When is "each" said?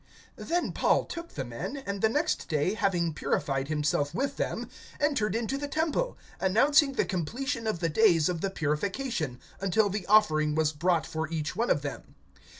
11.29-11.55